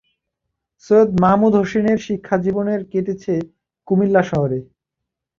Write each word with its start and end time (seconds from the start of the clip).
সৈয়দ 0.85 1.09
মাহমুদ 1.21 1.53
হোসেনের 1.59 1.99
শিক্ষা 2.07 2.35
জীবনের 2.45 2.81
কেটেছে 2.91 3.33
কুমিল্লা 3.87 4.21
শহরে। 4.23 4.59